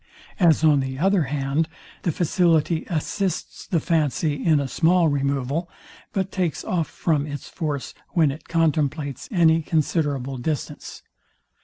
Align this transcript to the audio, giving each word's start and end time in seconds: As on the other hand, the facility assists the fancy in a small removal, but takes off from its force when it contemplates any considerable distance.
As 0.39 0.63
on 0.63 0.79
the 0.79 0.97
other 0.97 1.25
hand, 1.25 1.69
the 2.01 2.11
facility 2.11 2.85
assists 2.89 3.67
the 3.67 3.79
fancy 3.79 4.43
in 4.43 4.59
a 4.59 4.67
small 4.67 5.09
removal, 5.09 5.69
but 6.11 6.31
takes 6.31 6.63
off 6.65 6.87
from 6.87 7.27
its 7.27 7.47
force 7.47 7.93
when 8.13 8.31
it 8.31 8.47
contemplates 8.49 9.29
any 9.31 9.61
considerable 9.61 10.37
distance. 10.39 11.03